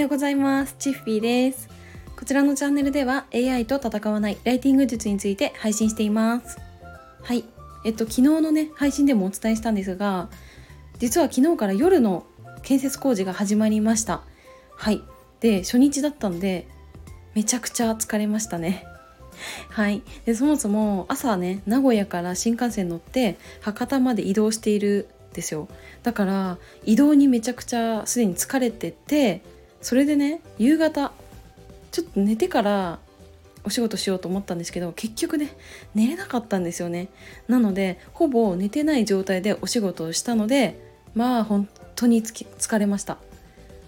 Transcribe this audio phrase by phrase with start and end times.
[0.00, 0.76] ようございます。
[0.78, 1.68] チッフィーです。
[2.16, 6.58] こちらのチャンネルでは AI と戦わないライティング術について配信しています。
[7.22, 7.44] はい。
[7.84, 10.28] えっと昨日のね配信でもお伝えしたんですが
[10.98, 12.26] 実は昨日から夜の
[12.62, 14.22] 建設工事が始まりました。
[14.76, 15.02] はい。
[15.40, 16.68] で初日だったんで
[17.34, 18.84] めちゃくちゃ疲れましたね。
[19.70, 20.02] はい。
[20.26, 25.66] でそもそも朝ね名古屋から新幹線乗って博多まで移動しているですよ。
[26.04, 29.42] だから移動にめちゃくちゃすでに疲れてて
[29.80, 31.12] それでね夕方
[31.90, 32.98] ちょっと寝てから
[33.64, 35.50] お仕事しようと思ったんですけど結局ね
[35.94, 37.08] 寝れなかったんですよね。
[37.48, 40.80] なのでほぼ寝てない状態でお仕事をしたので
[41.14, 43.18] まあ本当に疲れました。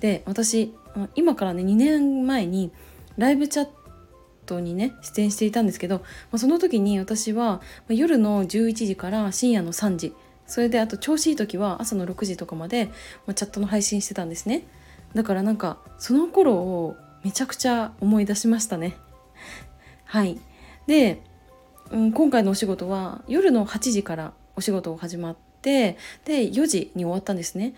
[0.00, 0.74] で私
[1.14, 2.70] 今からね2年前に
[3.16, 3.68] ライブチャッ
[4.46, 10.14] トにね出演していたんですけど、まあ、その時に私は夜の11時から深夜の3時。
[10.44, 12.86] それであと調子いい時は朝の6時とかまで、
[13.26, 14.64] まあ、チャットの配信してたんですね。
[15.14, 18.96] だからなんかその頃をめちゃくちゃ思い出しましたね。
[20.04, 20.38] はい。
[20.86, 21.22] で、
[21.90, 27.74] うん、今回のお仕事は夜の8時からお仕事を始まってで4時に終わったんですね。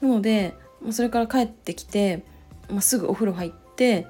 [0.00, 0.54] なので
[0.90, 2.22] それから帰ってきて、
[2.68, 4.06] まあ、すぐお風呂入って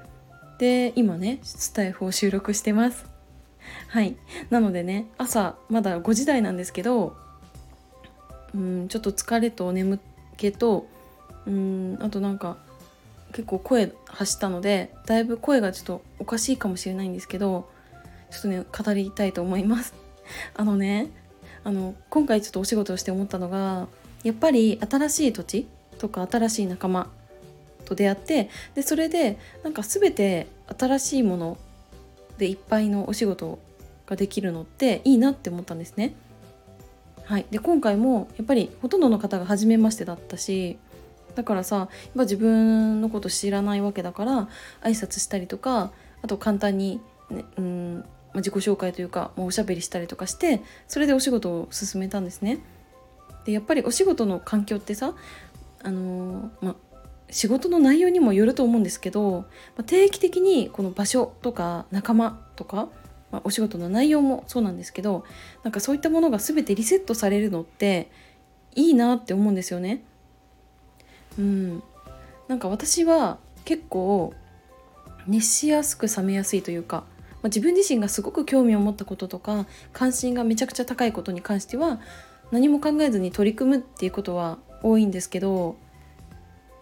[0.59, 3.05] で今ねスタイフを収録してます。
[3.87, 4.15] はい。
[4.49, 7.15] なのでね朝まだ5時台なんですけど
[8.53, 9.99] うんちょっと疲れと眠
[10.37, 10.87] 気と
[11.45, 12.57] うんあとなんか
[13.31, 17.69] 結構声発したのでだいぶ声がちょっとおかしいかもしれないんですけど
[18.31, 19.93] ちょっとね語りたいと思います
[20.55, 21.09] あのね
[21.63, 23.87] あの今回ちょっとお仕事をして思ったのが
[24.23, 27.09] やっぱり新しい土地とか新しい仲間
[27.85, 31.57] と出会ってでそれでなんか全て新しいもの
[32.37, 33.59] でいっぱいのお仕事
[34.05, 36.13] ができるのっていいなって思ったんですね。
[37.25, 40.79] はい、で今回もやっぱりほとんどの方が初めましてだったし
[41.35, 44.49] だからさやっぱ自分のこと知らないわけだから
[44.81, 45.91] 挨拶したりとか
[46.21, 52.59] あと簡単に、ね、うんま自己紹介というかもうおしゃべりしたりとかしてそれでお仕事を進めたんですね。
[53.45, 55.15] でやっぱりお仕事の環境ってさ
[55.81, 56.75] あのー、ま
[57.31, 59.45] 仕事の内容にもよると思うんですけど、
[59.77, 62.89] ま定期的にこの場所とか仲間とか、
[63.31, 65.23] まあ、お仕事の内容もそうなんですけど
[65.63, 68.09] なんかそういったものが全てリセットされるのって
[68.75, 70.03] いいなって思うんですよね。
[71.39, 71.83] うん、
[72.47, 74.33] なんか私は結構
[75.27, 81.99] 熱しやすく冷めやすいというか、まあ、自分自身がすごく興味を持ったこととか関心がめちゃくちゃ高いことに関しては
[82.51, 85.77] 何も考えずに取り組むっていうことは多いんですけど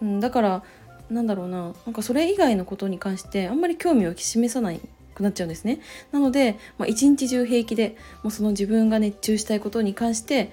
[0.01, 0.63] うん、だから
[1.09, 4.81] なんだろうななんかそれ以外のことに関してあんまり興味を示さない
[5.15, 5.79] くなっちゃうんですね。
[6.11, 10.51] なので、まあ、日中平気でもうその自分が熱中したいことに関して、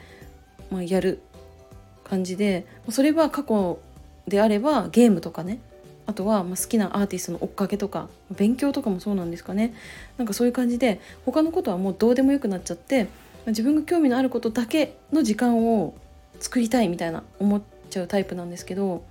[0.70, 1.20] まあ、やる
[2.04, 3.78] 感じでそれは過去
[4.28, 5.60] であればゲームとかね。
[6.06, 9.72] あとは好きなアーティストの追っかけとか勉強とかもそうなんですかね。
[10.18, 13.08] なんかそういう感じで他のことはもうどうでもよくなっちゃって
[13.46, 15.94] 自分が興味のあることだけの時間を
[16.40, 19.04] 作りたいみたいな思っちゃうタイプなんですけど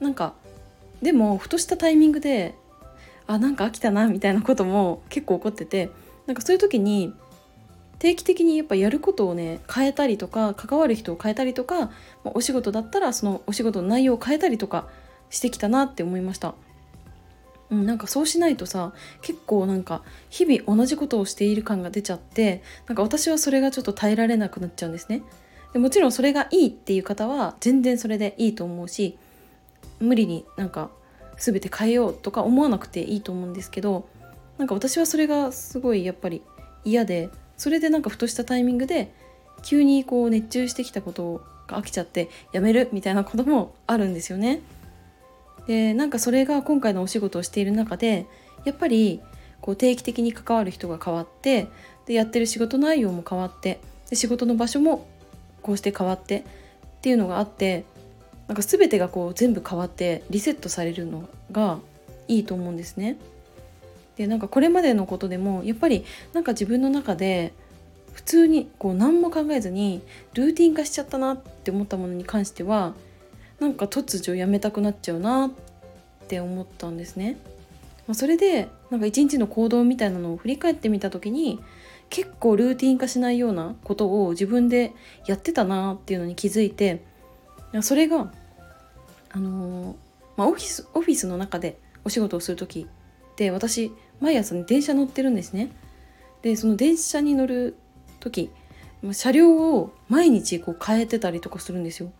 [0.00, 0.34] なんか
[1.02, 2.54] でもふとしたタイミングで
[3.26, 5.90] あなんか飽きたなみたいなことも結構起こってて
[6.26, 7.12] なんかそういう時に
[7.98, 11.90] 定期的にやっぱやることをね変えたりとか関わる人を変えたりとか
[12.22, 14.88] まお仕事だったらそのお仕事の内容を変えたりとか
[15.30, 16.54] してきたなって思いました。
[17.70, 25.22] うん、なんかそうしないとさ結構なんか日々同じことをしている感が出ちゃってなんか私はそれがちょっと耐えられなくなっちゃうんですね。
[25.72, 29.18] でもちろんそれがいいっていう方は全然それでいいと思うし
[29.98, 30.90] 無理になんか
[31.36, 34.08] 全て変えようとか思わなくていいと思うんですけど
[34.56, 36.42] なんか私はそれがすごいやっぱり
[36.84, 39.12] 嫌でそれでなんかふとしたタイミングで
[39.62, 44.60] 急にこう熱中してきたことが飽きちゃってやめるみたいなこともあるんですよね。
[45.66, 48.26] でなんかそれが今回のお仕事をしている中で
[48.64, 49.22] やっぱり
[49.60, 51.68] こう定期的に関わる人が変わって
[52.06, 55.06] でやってる仕事内容も変わってで仕事の場所も
[55.62, 56.42] こうして変わってっ
[57.00, 57.84] ていうのがあって
[58.46, 61.78] なんか全てがこう全部変わってリセットされるのが
[62.28, 63.16] いいと思うんですね。
[64.16, 67.52] でなんかこれまでのことでもやっぱりなんか自分の中で
[68.12, 70.00] 普通にこう何も考えずに
[70.34, 72.94] ルーティン化しちゃったなって思ったものに関しては
[73.60, 75.50] なんか突如やめたくなっちゃうなっ
[76.28, 77.36] て思ったんですね。
[78.06, 81.58] まあ、それでなんか一日の行動みたいなのを振り返ってみた時に
[82.10, 84.92] 結構ルーティン化しないようなことを自分で
[85.26, 87.02] やってたなっていうのに気づいて
[87.80, 88.30] それが
[89.30, 89.96] あのー、
[90.36, 92.86] まあ、オフィスオフィスの中でお仕事をする時
[93.34, 95.70] って私毎朝、ね、電車乗ってるんですね。
[96.42, 97.76] でその電車に乗る
[98.20, 98.50] 時
[99.12, 102.12] 車両を毎日こう変えてたりとかするんですよ。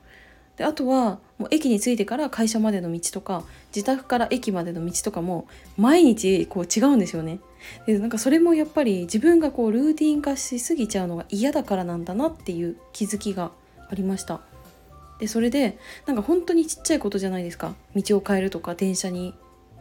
[0.57, 3.45] であとはもう駅に着いてから会社までの道とか
[3.75, 5.47] 自宅から駅までの道とかも
[5.77, 7.39] 毎日こう違うんですよね。
[7.87, 13.53] でなんかそれもやっぱり自分がこうルーティン化しすぎちゃうのが嫌だからなんだなっていう気づきが
[13.89, 14.41] ありました。
[15.19, 19.35] でそれでなんか本当にちっちゃいことじゃないですか道を変えるとか電車に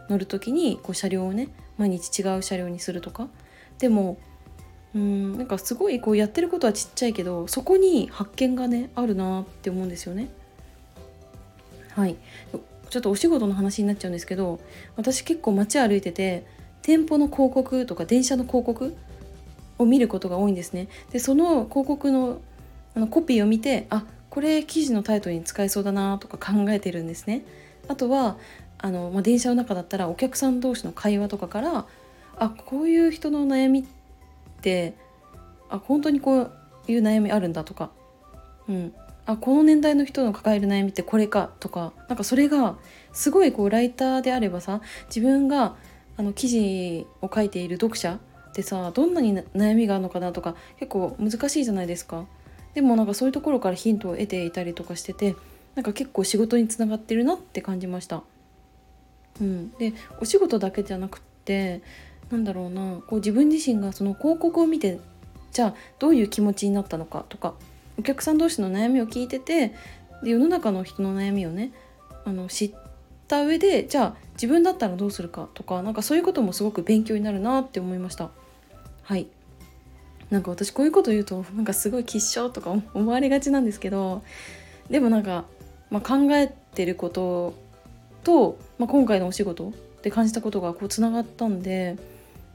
[0.10, 3.28] 乗る時にこう車両をね毎日違う車両にするとか
[3.80, 4.18] でも
[4.96, 10.30] うんなんかすごいこうやってることはちっちゃいけどそこに発見がねあるなって思うんですよね。
[11.92, 12.16] はい
[12.90, 14.60] ちょっとお仕事の話になっちゃうんですけど
[14.96, 16.46] 私結構街歩いてて
[16.84, 18.96] 店舗の広告とか電車の広告
[19.80, 20.88] を見ることが多いんですね。
[21.12, 22.40] でその広告の
[22.96, 27.44] あのコピーを見てあこれ記事のタイトルに使えそうだなとか考えてるんですね。
[27.88, 28.38] あとは
[28.84, 31.86] あの、まあ、電車の中だったらお客さん同士の会話とかから
[32.36, 33.84] あこういう人の悩みっ
[34.62, 34.94] て
[35.70, 36.52] あ本当にこう
[36.90, 37.92] いう悩みあるんだとか、
[38.68, 38.94] うん、
[39.26, 42.76] あこの年代の人の抱える悩みってこれかとかなんかそれが
[43.14, 45.76] すごいこうライターであればさ自分が
[46.18, 48.20] あの記事を書いている読者
[48.50, 52.26] ってさどんなに悩みがあるのかなとか結構難しいじゃないですか。
[52.74, 55.36] でもなんかそういうところからヒントを得ていたりとかしてて
[55.76, 58.24] なんか結構仕事につながってるなって感じました。
[59.42, 61.82] うん、でお仕事だけじゃなくって
[62.30, 65.00] なんだろうなこう自分自身がその広告を見て
[65.52, 67.54] じゃあどういう気持ちになったのかとか
[67.98, 69.74] お客さん同士の悩みを聞いてて
[70.24, 71.72] で世の中の人の悩みをね
[72.26, 72.74] あの知っ
[73.28, 78.32] た上でじゃあ自分だったらどうするかとかなんかそういうこともすごく勉強になるなって思いました。
[79.04, 79.28] はい。
[80.30, 84.24] なんか私こういうこと言うとなんかすごい吉祥とか思われがちなんですけど
[84.90, 85.46] でもなんか、
[85.92, 87.54] まあ、考えてること
[88.24, 91.98] と、まあ、今回のお仕事で感じたことがこうつながったんで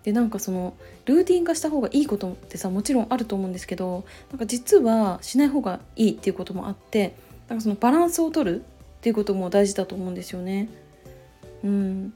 [0.04, 0.74] でなんかその
[1.06, 7.14] ルーティン化した方がいいことってさもちろんあると思うんですけどなんか実はしない方がいいっていうこともあって
[7.48, 8.62] なんかそのバランスを取るっ
[9.00, 10.68] ていうことも大事だと思うんですよね。
[11.64, 12.12] うん、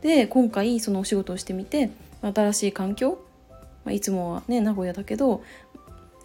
[0.00, 1.90] で今回そのお仕事をしてみて
[2.22, 3.22] 新しい環境、
[3.84, 5.42] まあ、いつもはね名古屋だけど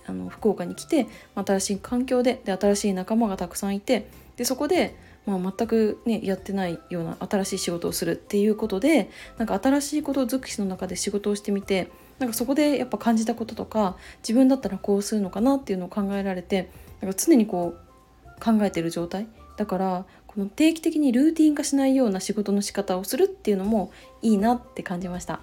[0.08, 4.08] あの福岡に来て新しい環境でで新しい仲間がたくさんいて
[4.38, 4.96] でそこで
[5.26, 11.90] まあ、全くねやってないような新しい仕事をするっていうことでなんか新しいこと尽くしの中で仕事をしてみて
[12.20, 16.70] なんかそこでやっぱ感じたこととか自分だったらこうするのかなっていうのを考えられて
[17.02, 19.28] なんか常にこう考えてる状態
[19.58, 25.40] だからこの定期的にルーティン化しないような仕事の仕方をするっていうのもいいなって感じました。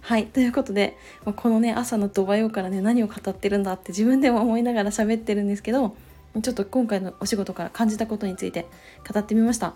[0.00, 5.96] はいということで、まあ、このね朝のドバヨからね何を語ってるんだって自分でも思いながら喋ってるんですけど
[6.42, 8.66] ちょっと今回のお仕事から感じたことについて
[9.10, 9.74] 語ってみました。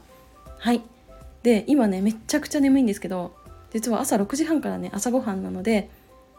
[0.59, 0.83] はい。
[1.43, 3.35] で今ねめちゃくちゃ眠いんですけど
[3.73, 5.91] 実は朝6時半からね朝ごはんなので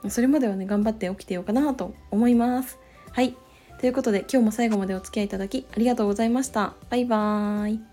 [0.07, 2.77] それまではね頑張って起きてようかなと思います。
[3.11, 3.35] はい。
[3.79, 6.73] ということで今日も最後までお付き合いいただきありがとうございました。
[6.89, 7.92] バイバーイ。